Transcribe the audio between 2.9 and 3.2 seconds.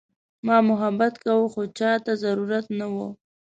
وه.